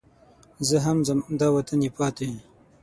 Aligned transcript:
زه 0.67 0.77
هم 0.85 0.97
ځم 1.07 1.19
دا 1.39 1.47
وطن 1.55 1.79
یې 1.85 1.91
پاتې. 1.97 2.29